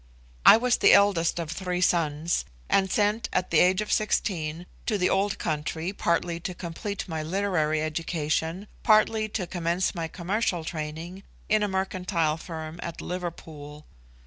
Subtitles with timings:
[0.47, 4.97] I was the eldest of three sons, and sent at the age of sixteen to
[4.97, 11.21] the old country, partly to complete my literary education, partly to commence my commercial training
[11.49, 13.85] in a mercantile firm at Liverpool.